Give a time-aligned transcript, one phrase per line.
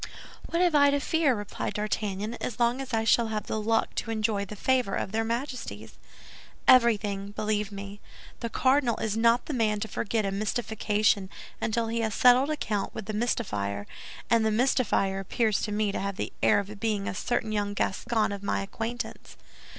[0.47, 3.93] "What have I to fear," replied D'Artagnan, "as long as I shall have the luck
[3.97, 5.93] to enjoy the favor of their Majesties?"
[6.67, 7.99] "Everything, believe me.
[8.39, 11.29] The cardinal is not the man to forget a mystification
[11.61, 13.85] until he has settled account with the mystifier;
[14.27, 17.75] and the mystifier appears to me to have the air of being a certain young
[17.75, 19.37] Gascon of my acquaintance."